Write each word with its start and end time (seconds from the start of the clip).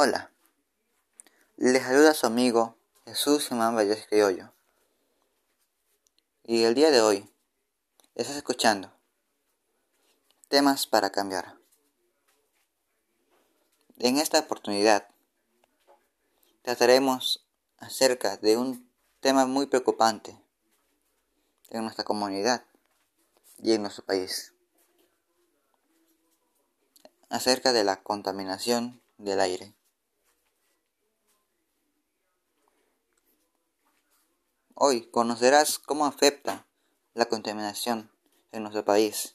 Hola, 0.00 0.30
les 1.56 1.82
saluda 1.82 2.14
su 2.14 2.24
amigo 2.24 2.76
Jesús 3.04 3.50
Imán 3.50 3.74
Valles 3.74 4.06
Criollo. 4.06 4.52
Y 6.44 6.62
el 6.62 6.76
día 6.76 6.92
de 6.92 7.00
hoy 7.00 7.28
estás 8.14 8.36
escuchando 8.36 8.92
temas 10.46 10.86
para 10.86 11.10
cambiar. 11.10 11.58
En 13.98 14.18
esta 14.18 14.38
oportunidad 14.38 15.08
trataremos 16.62 17.44
acerca 17.78 18.36
de 18.36 18.56
un 18.56 18.88
tema 19.18 19.46
muy 19.46 19.66
preocupante 19.66 20.40
en 21.70 21.82
nuestra 21.82 22.04
comunidad 22.04 22.62
y 23.60 23.72
en 23.72 23.82
nuestro 23.82 24.04
país. 24.04 24.54
Acerca 27.30 27.72
de 27.72 27.82
la 27.82 28.00
contaminación 28.00 29.02
del 29.16 29.40
aire. 29.40 29.74
Hoy 34.80 35.10
conocerás 35.10 35.80
cómo 35.80 36.06
afecta 36.06 36.64
la 37.12 37.24
contaminación 37.24 38.12
en 38.52 38.62
nuestro 38.62 38.84
país, 38.84 39.34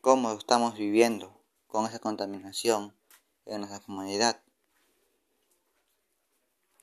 cómo 0.00 0.32
estamos 0.32 0.76
viviendo 0.76 1.40
con 1.68 1.86
esa 1.86 2.00
contaminación 2.00 2.92
en 3.46 3.60
nuestra 3.60 3.78
comunidad, 3.78 4.42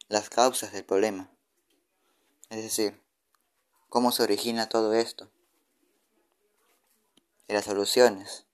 las 0.07 0.29
causas 0.29 0.71
del 0.71 0.85
problema, 0.85 1.29
es 2.49 2.63
decir, 2.63 3.03
cómo 3.89 4.13
se 4.13 4.23
origina 4.23 4.69
todo 4.69 4.93
esto. 4.93 5.29
Y 7.49 7.55
las 7.55 7.65
soluciones 7.65 8.45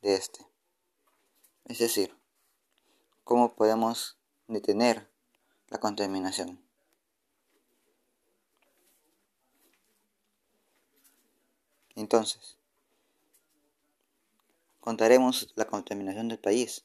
de 0.00 0.14
este, 0.14 0.46
es 1.66 1.78
decir, 1.78 2.18
cómo 3.22 3.54
podemos 3.54 4.16
detener 4.48 5.12
la 5.68 5.78
contaminación. 5.78 6.65
Entonces, 11.96 12.58
contaremos 14.80 15.52
la 15.56 15.66
contaminación 15.66 16.28
del 16.28 16.38
país, 16.38 16.84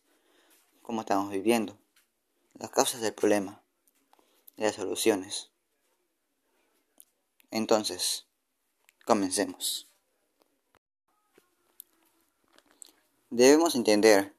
cómo 0.82 1.02
estamos 1.02 1.30
viviendo, 1.30 1.78
las 2.56 2.72
causas 2.72 3.02
del 3.02 3.14
problema 3.14 3.62
y 4.56 4.64
las 4.64 4.76
soluciones. 4.76 5.52
Entonces, 7.52 8.26
comencemos. 9.06 9.90
Debemos 13.30 13.76
entender 13.76 14.34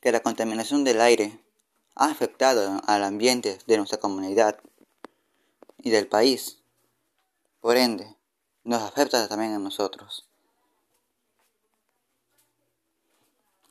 que 0.00 0.12
la 0.12 0.20
contaminación 0.20 0.84
del 0.84 1.00
aire 1.02 1.40
ha 1.94 2.06
afectado 2.06 2.80
al 2.86 3.04
ambiente 3.04 3.58
de 3.66 3.76
nuestra 3.76 3.98
comunidad 3.98 4.58
y 5.78 5.90
del 5.90 6.06
país. 6.06 6.62
Por 7.60 7.76
ende, 7.76 8.16
nos 8.64 8.82
afecta 8.82 9.28
también 9.28 9.52
a 9.52 9.58
nosotros. 9.58 10.26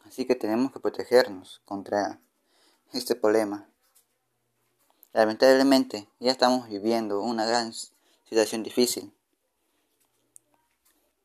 Así 0.06 0.26
que 0.26 0.36
tenemos 0.36 0.72
que 0.72 0.80
protegernos 0.80 1.62
contra 1.66 2.20
este 2.92 3.16
problema. 3.16 3.68
Lamentablemente 5.12 6.08
ya 6.20 6.32
estamos 6.32 6.70
viviendo 6.70 7.22
una 7.22 7.46
gran 7.46 7.74
situación 8.30 8.62
difícil 8.62 9.12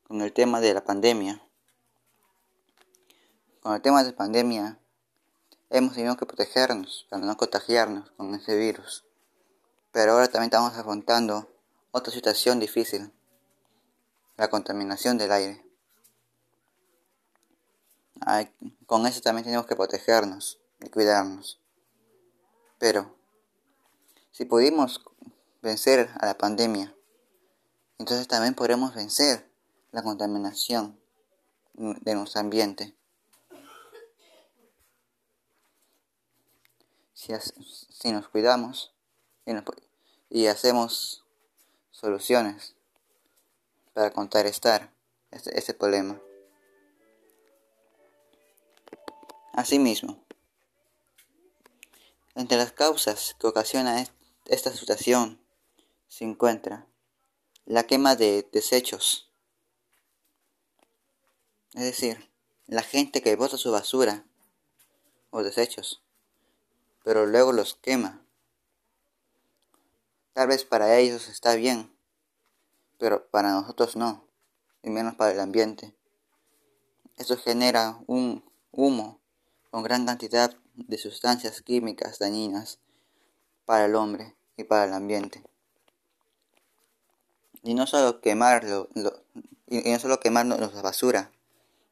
con 0.06 0.22
el 0.22 0.32
tema 0.32 0.60
de 0.62 0.72
la 0.72 0.82
pandemia. 0.82 1.42
Con 3.62 3.74
el 3.74 3.82
tema 3.82 4.02
de 4.02 4.12
la 4.12 4.16
pandemia 4.16 4.78
hemos 5.68 5.94
tenido 5.94 6.16
que 6.16 6.24
protegernos 6.24 7.06
para 7.10 7.26
no 7.26 7.36
contagiarnos 7.36 8.10
con 8.12 8.34
ese 8.34 8.56
virus. 8.56 9.04
Pero 9.92 10.12
ahora 10.12 10.28
también 10.28 10.44
estamos 10.48 10.74
afrontando 10.74 11.50
otra 11.92 12.10
situación 12.10 12.60
difícil 12.60 13.12
la 14.38 14.48
contaminación 14.48 15.18
del 15.18 15.32
aire. 15.32 15.64
con 18.86 19.06
eso 19.06 19.20
también 19.20 19.44
tenemos 19.44 19.66
que 19.66 19.76
protegernos 19.76 20.60
y 20.80 20.88
cuidarnos. 20.88 21.60
Pero, 22.78 23.16
si 24.30 24.44
pudimos 24.44 25.04
vencer 25.60 26.08
a 26.20 26.26
la 26.26 26.38
pandemia, 26.38 26.94
entonces 27.98 28.28
también 28.28 28.54
podremos 28.54 28.94
vencer 28.94 29.50
la 29.90 30.02
contaminación 30.02 30.98
de 31.74 32.14
nuestro 32.14 32.40
ambiente. 32.40 32.94
Si, 37.12 37.32
si 37.90 38.12
nos 38.12 38.28
cuidamos 38.28 38.94
y 40.30 40.46
hacemos 40.46 41.24
soluciones 41.90 42.77
para 43.98 44.12
contrarrestar 44.12 44.94
este, 45.32 45.58
este 45.58 45.74
problema. 45.74 46.22
Asimismo, 49.54 50.22
entre 52.36 52.58
las 52.58 52.70
causas 52.70 53.34
que 53.40 53.48
ocasiona 53.48 54.06
esta 54.46 54.72
situación 54.72 55.42
se 56.06 56.24
encuentra 56.24 56.86
la 57.64 57.88
quema 57.88 58.14
de 58.14 58.48
desechos, 58.52 59.32
es 61.74 61.82
decir, 61.82 62.30
la 62.68 62.84
gente 62.84 63.20
que 63.20 63.34
bota 63.34 63.56
su 63.56 63.72
basura 63.72 64.24
o 65.30 65.42
desechos, 65.42 66.04
pero 67.02 67.26
luego 67.26 67.50
los 67.50 67.74
quema. 67.74 68.24
Tal 70.34 70.46
vez 70.46 70.64
para 70.64 70.98
ellos 70.98 71.26
está 71.26 71.56
bien, 71.56 71.97
pero 72.98 73.26
para 73.28 73.52
nosotros 73.52 73.96
no, 73.96 74.24
y 74.82 74.90
menos 74.90 75.14
para 75.14 75.32
el 75.32 75.40
ambiente. 75.40 75.94
Esto 77.16 77.36
genera 77.36 77.98
un 78.06 78.44
humo 78.72 79.20
con 79.70 79.82
gran 79.82 80.06
cantidad 80.06 80.54
de 80.74 80.98
sustancias 80.98 81.62
químicas 81.62 82.18
dañinas 82.18 82.78
para 83.64 83.86
el 83.86 83.94
hombre 83.94 84.36
y 84.56 84.64
para 84.64 84.84
el 84.84 84.92
ambiente. 84.92 85.42
Y 87.62 87.74
no 87.74 87.86
solo 87.86 88.20
quemarlo, 88.20 88.88
y 89.66 89.90
no 89.90 89.98
solo 89.98 90.20
quemar 90.20 90.46
nuestra 90.46 90.82
basura, 90.82 91.32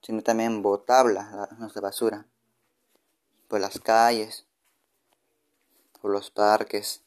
sino 0.03 0.23
también 0.23 0.63
botarla, 0.63 1.49
nuestra 1.59 1.83
basura, 1.83 2.27
por 3.49 3.61
las 3.61 3.81
calles, 3.81 4.47
por 6.01 6.13
los 6.13 6.31
parques 6.31 7.03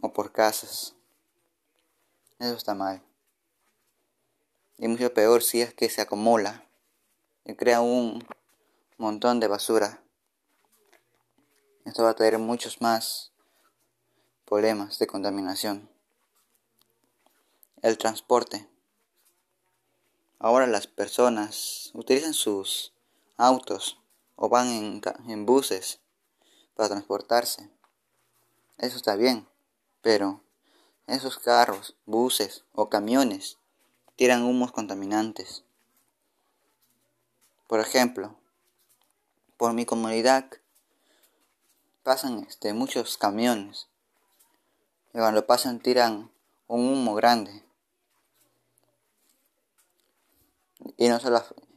o 0.00 0.12
por 0.12 0.32
casas. 0.32 0.95
Eso 2.38 2.54
está 2.54 2.74
mal. 2.74 3.02
Y 4.78 4.88
mucho 4.88 5.12
peor 5.14 5.42
si 5.42 5.62
es 5.62 5.72
que 5.72 5.88
se 5.88 6.02
acumula 6.02 6.66
y 7.46 7.54
crea 7.54 7.80
un 7.80 8.26
montón 8.98 9.40
de 9.40 9.48
basura. 9.48 10.02
Esto 11.86 12.02
va 12.02 12.10
a 12.10 12.14
traer 12.14 12.38
muchos 12.38 12.82
más 12.82 13.32
problemas 14.44 14.98
de 14.98 15.06
contaminación. 15.06 15.88
El 17.80 17.96
transporte. 17.96 18.68
Ahora 20.38 20.66
las 20.66 20.86
personas 20.86 21.90
utilizan 21.94 22.34
sus 22.34 22.92
autos 23.38 23.98
o 24.34 24.50
van 24.50 24.68
en, 24.68 25.00
en 25.28 25.46
buses 25.46 26.00
para 26.74 26.90
transportarse. 26.90 27.70
Eso 28.76 28.96
está 28.96 29.16
bien, 29.16 29.48
pero 30.02 30.45
esos 31.06 31.38
carros, 31.38 31.96
buses 32.04 32.64
o 32.72 32.88
camiones 32.88 33.58
tiran 34.16 34.42
humos 34.42 34.72
contaminantes. 34.72 35.62
Por 37.68 37.80
ejemplo, 37.80 38.34
por 39.56 39.72
mi 39.72 39.84
comunidad 39.84 40.50
pasan 42.02 42.44
este, 42.48 42.72
muchos 42.72 43.18
camiones 43.18 43.88
y 45.12 45.18
cuando 45.18 45.46
pasan 45.46 45.80
tiran 45.80 46.30
un 46.66 46.88
humo 46.88 47.14
grande. 47.14 47.64
Y 50.96 51.08
no 51.08 51.18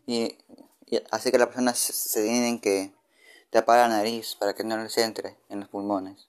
y, 0.05 0.37
así 1.11 1.31
que 1.31 1.37
las 1.37 1.47
personas 1.47 1.77
se, 1.77 2.23
tienen 2.23 2.59
que 2.59 2.93
tapar 3.49 3.77
la 3.79 3.97
nariz 3.97 4.35
para 4.35 4.53
que 4.53 4.63
no 4.63 4.77
les 4.77 4.97
entre 4.97 5.37
en 5.49 5.59
los 5.59 5.69
pulmones. 5.69 6.27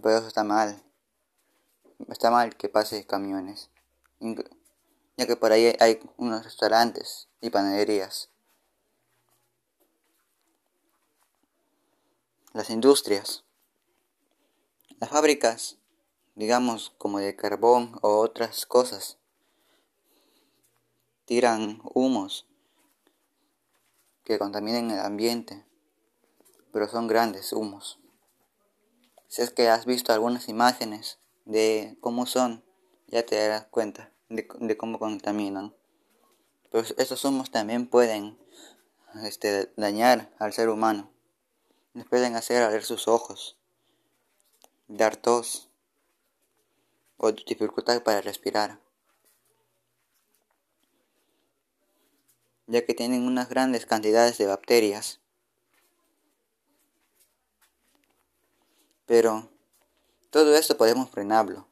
Pero 0.00 0.18
eso 0.18 0.28
está 0.28 0.44
mal 0.44 0.82
está 2.12 2.30
mal 2.30 2.56
que 2.56 2.68
pase 2.68 3.06
camiones, 3.06 3.70
ya 5.16 5.26
que 5.26 5.36
por 5.36 5.52
ahí 5.52 5.76
hay 5.80 6.00
unos 6.16 6.44
restaurantes 6.44 7.28
y 7.40 7.50
panaderías. 7.50 8.30
Las 12.52 12.70
industrias. 12.70 13.44
Las 15.00 15.10
fábricas, 15.10 15.76
digamos 16.34 16.90
como 16.98 17.18
de 17.18 17.36
carbón 17.36 17.98
o 18.02 18.18
otras 18.18 18.66
cosas, 18.66 19.18
tiran 21.24 21.80
humos 21.94 22.46
que 24.24 24.38
contaminan 24.38 24.90
el 24.90 24.98
ambiente 25.00 25.68
pero 26.72 26.88
son 26.88 27.06
grandes 27.06 27.52
humos. 27.52 27.98
Si 29.26 29.42
es 29.42 29.50
que 29.50 29.68
has 29.68 29.84
visto 29.84 30.12
algunas 30.12 30.48
imágenes 30.48 31.18
de 31.48 31.96
cómo 32.00 32.26
son, 32.26 32.62
ya 33.06 33.24
te 33.24 33.36
darás 33.36 33.64
cuenta 33.64 34.12
de, 34.28 34.76
cómo 34.76 34.98
contaminan. 34.98 35.74
Pero 36.70 36.86
estos 36.98 37.24
humos 37.24 37.50
también 37.50 37.88
pueden 37.88 38.38
este, 39.24 39.72
dañar 39.76 40.30
al 40.38 40.52
ser 40.52 40.68
humano. 40.68 41.10
Les 41.94 42.06
pueden 42.06 42.36
hacer 42.36 42.62
arder 42.62 42.84
sus 42.84 43.08
ojos, 43.08 43.56
dar 44.86 45.16
tos 45.16 45.70
o 47.16 47.32
dificultad 47.32 48.02
para 48.02 48.20
respirar. 48.20 48.78
ya 52.68 52.84
que 52.84 52.92
tienen 52.92 53.22
unas 53.22 53.48
grandes 53.48 53.86
cantidades 53.86 54.36
de 54.36 54.46
bacterias. 54.46 55.20
Pero 59.06 59.50
todo 60.30 60.56
esto 60.56 60.76
podemos 60.76 61.10
frenarlo. 61.10 61.66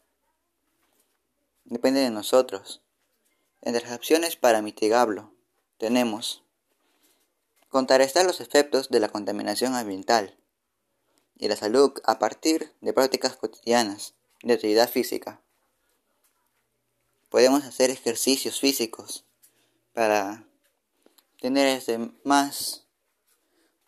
Depende 1.65 2.01
de 2.01 2.11
nosotros. 2.11 2.81
Entre 3.61 3.83
las 3.83 3.97
opciones 3.97 4.37
para 4.37 4.63
mitigarlo 4.63 5.33
tenemos 5.79 6.43
contrarrestar 7.69 8.25
los 8.25 8.41
efectos 8.41 8.89
de 8.89 9.01
la 9.01 9.09
contaminación 9.09 9.75
ambiental 9.75 10.39
y 11.37 11.49
la 11.49 11.57
salud 11.57 11.93
a 12.05 12.19
partir 12.19 12.73
de 12.81 12.95
prácticas 12.95 13.37
cotidianas 13.37 14.15
de 14.43 14.55
actividad 14.55 14.89
física. 14.89 15.43
Podemos 17.29 17.65
hacer 17.65 17.91
ejercicios 17.91 18.61
físicos 18.61 19.27
para 19.93 20.47
tener 21.41 21.67
este, 21.67 21.99
más, 22.25 22.87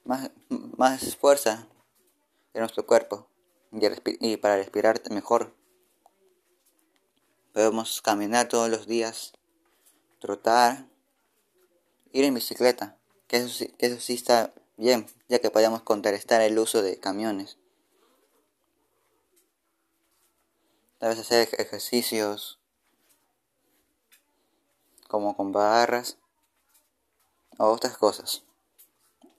más, 0.04 0.30
más 0.48 1.16
fuerza 1.16 1.66
en 2.52 2.60
nuestro 2.60 2.84
cuerpo 2.84 3.28
y, 3.72 4.36
para 4.36 4.56
respirar 4.56 5.00
mejor. 5.10 5.54
Podemos 7.52 8.02
caminar 8.02 8.48
todos 8.48 8.68
los 8.68 8.86
días, 8.86 9.32
trotar, 10.20 10.86
ir 12.12 12.24
en 12.24 12.34
bicicleta, 12.34 12.96
que 13.26 13.38
eso, 13.38 13.64
que 13.78 13.86
eso 13.86 14.00
sí 14.00 14.14
está 14.14 14.52
bien, 14.76 15.06
ya 15.28 15.40
que 15.40 15.50
podemos 15.50 15.82
contrarrestar 15.82 16.40
el 16.40 16.58
uso 16.58 16.82
de 16.82 16.98
camiones. 16.98 17.58
Tal 20.98 21.10
vez 21.10 21.18
hacer 21.18 21.48
ejercicios 21.58 22.58
como 25.08 25.36
con 25.36 25.52
barras 25.52 26.18
o 27.56 27.66
otras 27.66 27.96
cosas, 27.96 28.44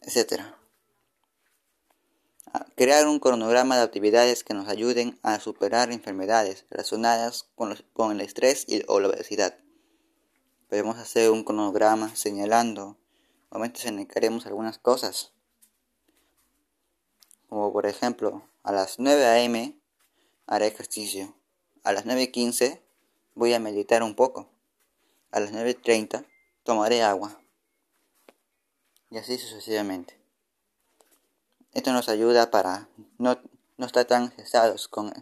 etcétera 0.02 0.58
crear 2.75 3.07
un 3.07 3.19
cronograma 3.19 3.78
de 3.78 3.84
actividades 3.84 4.44
que 4.44 4.54
nos 4.54 4.68
ayuden 4.68 5.19
a 5.24 5.40
superar 5.40 5.92
enfermedades 5.92 6.66
relacionadas 6.69 7.50
con, 7.56 7.75
con 7.94 8.12
el 8.12 8.22
estrés 8.22 8.66
y, 8.68 8.84
o 8.88 9.00
la 9.00 9.10
obesidad. 9.10 9.57
Podemos 10.69 10.98
hacer 10.98 11.31
un 11.31 11.44
cronograma 11.44 12.16
señalando 12.16 12.98
momentos 13.51 13.86
en 13.86 14.00
el 14.00 14.07
que 14.07 14.19
haremos 14.19 14.46
algunas 14.46 14.78
cosas. 14.78 15.31
Como 17.48 17.74
por 17.74 17.86
ejemplo, 17.86 18.44
a 18.63 18.72
las 18.72 19.00
9 19.00 19.25
a.m. 19.25 19.75
haré 20.45 20.68
ejercicio. 20.68 21.36
A 21.84 21.94
las 21.94 22.06
9.15 22.06 22.80
voy 23.34 23.54
a 23.54 23.60
meditar 23.60 24.04
un 24.04 24.16
poco. 24.16 24.50
A 25.31 25.40
las 25.40 25.52
9.30 25.52 26.25
tomaré 26.63 27.02
agua. 27.02 27.42
Y 29.10 29.18
así 29.18 29.38
sucesivamente. 29.38 30.19
Esto 31.74 31.94
nos 31.94 32.10
ayuda 32.10 32.50
para 32.50 32.89
no, 33.19 33.39
no 33.77 33.86
estar 33.86 34.06
tan 34.06 34.31
cesados 34.31 34.88
con, 34.88 35.13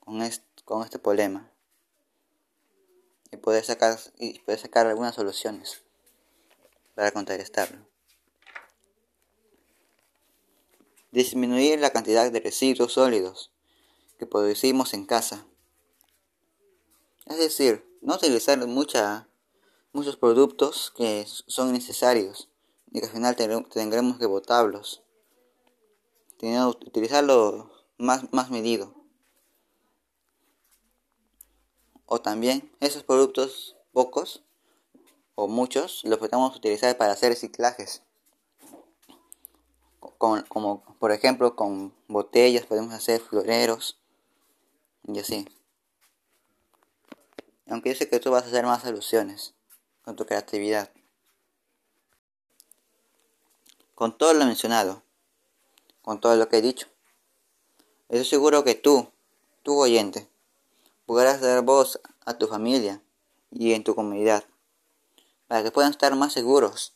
con, 0.00 0.22
este, 0.22 0.98
problema 0.98 1.50
y 3.32 3.36
poder 3.36 3.64
sacar, 3.64 3.98
y 4.16 4.38
poder 4.38 4.60
sacar 4.60 4.86
algunas 4.86 5.16
soluciones 5.16 5.82
para 6.94 7.10
contrarrestarlo. 7.10 7.86
Disminuir 11.10 11.80
la 11.80 11.90
cantidad 11.90 12.30
de 12.30 12.40
residuos 12.40 12.92
sólidos 12.92 13.50
que 14.18 14.26
producimos 14.26 14.94
en 14.94 15.04
casa. 15.04 15.46
Es 17.26 17.38
decir, 17.38 17.84
no 18.02 18.14
utilizar 18.14 18.64
mucha, 18.66 19.28
muchos 19.92 20.16
productos 20.16 20.92
que 20.96 21.26
son 21.26 21.72
necesarios 21.72 22.48
y 22.92 23.00
que 23.00 23.06
al 23.06 23.12
final 23.12 23.36
tendremos 23.36 24.18
que 24.18 24.26
botarlos 24.26 25.02
utilizarlo 26.40 27.70
más, 27.98 28.32
más 28.32 28.50
medido. 28.50 28.94
O 32.06 32.20
también 32.20 32.70
esos 32.80 33.02
productos 33.02 33.76
pocos 33.92 34.42
o 35.34 35.48
muchos 35.48 36.02
los 36.04 36.18
podemos 36.18 36.56
utilizar 36.56 36.96
para 36.96 37.12
hacer 37.12 37.30
reciclajes. 37.30 38.02
como 40.18 40.82
por 40.98 41.12
ejemplo 41.12 41.54
con 41.54 41.94
botellas 42.08 42.66
podemos 42.66 42.92
hacer 42.92 43.20
floreros 43.20 43.98
y 45.06 45.18
así. 45.18 45.46
Aunque 47.68 47.90
yo 47.90 47.94
sé 47.96 48.08
que 48.08 48.20
tú 48.20 48.30
vas 48.30 48.44
a 48.44 48.46
hacer 48.46 48.64
más 48.64 48.84
alusiones 48.84 49.54
con 50.02 50.16
tu 50.16 50.24
creatividad. 50.24 50.90
Con 53.94 54.16
todo 54.16 54.32
lo 54.32 54.46
mencionado, 54.46 55.02
con 56.08 56.22
todo 56.22 56.36
lo 56.36 56.48
que 56.48 56.56
he 56.56 56.62
dicho. 56.62 56.86
Estoy 58.08 58.24
seguro 58.24 58.64
que 58.64 58.74
tú, 58.74 59.12
tu 59.62 59.78
oyente, 59.78 60.26
podrás 61.04 61.42
dar 61.42 61.60
voz 61.60 62.00
a 62.24 62.38
tu 62.38 62.46
familia 62.46 63.02
y 63.50 63.74
en 63.74 63.84
tu 63.84 63.94
comunidad 63.94 64.42
para 65.48 65.62
que 65.62 65.70
puedan 65.70 65.90
estar 65.90 66.16
más 66.16 66.32
seguros 66.32 66.94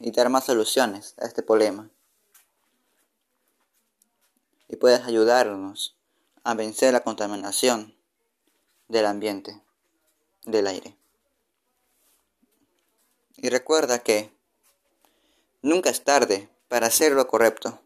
y 0.00 0.10
dar 0.10 0.30
más 0.30 0.46
soluciones 0.46 1.14
a 1.18 1.26
este 1.26 1.44
problema. 1.44 1.88
Y 4.66 4.74
puedas 4.74 5.06
ayudarnos 5.06 5.96
a 6.42 6.54
vencer 6.54 6.92
la 6.92 7.04
contaminación 7.04 7.96
del 8.88 9.06
ambiente, 9.06 9.62
del 10.44 10.66
aire. 10.66 10.96
Y 13.36 13.48
recuerda 13.48 14.00
que 14.00 14.36
nunca 15.62 15.90
es 15.90 16.02
tarde 16.02 16.50
para 16.74 16.88
hacer 16.88 17.12
lo 17.12 17.28
correcto. 17.28 17.80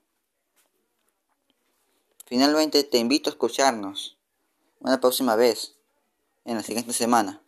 Finalmente 2.24 2.84
te 2.84 2.96
invito 2.96 3.28
a 3.28 3.34
escucharnos 3.34 4.16
una 4.80 4.98
próxima 4.98 5.36
vez 5.36 5.74
en 6.46 6.56
la 6.56 6.62
siguiente 6.62 6.94
semana 6.94 7.42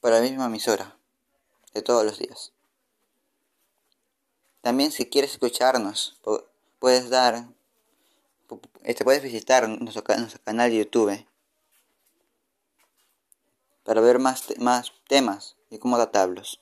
para 0.00 0.16
la 0.16 0.22
misma 0.22 0.46
emisora 0.46 0.96
de 1.74 1.82
todos 1.82 2.06
los 2.06 2.18
días. 2.18 2.52
También 4.62 4.92
si 4.92 5.10
quieres 5.10 5.32
escucharnos 5.32 6.18
puedes 6.78 7.10
dar 7.10 7.48
este 8.84 9.04
puedes 9.04 9.22
visitar 9.22 9.68
nuestro, 9.68 10.02
canal 10.04 10.70
de 10.70 10.78
YouTube 10.78 11.26
para 13.84 14.00
ver 14.00 14.18
más, 14.18 14.58
más 14.58 14.90
temas 15.06 15.56
y 15.68 15.76
cómo 15.76 15.96
tratarlos. 15.96 16.61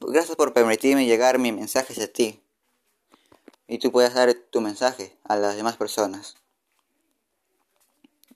Gracias, 0.00 0.36
por 0.36 0.52
permitirme 0.52 1.06
llegar 1.06 1.38
mi 1.38 1.52
mensaje 1.52 1.92
hacia 1.92 2.12
ti. 2.12 2.42
Y 3.66 3.78
tú 3.78 3.90
puedes 3.90 4.12
dar 4.12 4.34
tu 4.34 4.60
mensaje 4.60 5.16
a 5.24 5.36
las 5.36 5.56
demás 5.56 5.76
personas. 5.76 6.36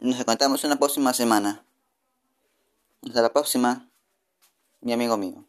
Nos 0.00 0.18
encontramos 0.18 0.64
en 0.64 0.70
la 0.70 0.76
próxima 0.76 1.12
semana. 1.12 1.64
Hasta 3.06 3.20
la 3.20 3.32
próxima, 3.32 3.90
mi 4.80 4.92
amigo 4.92 5.16
mío. 5.16 5.44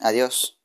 Adiós. 0.00 0.59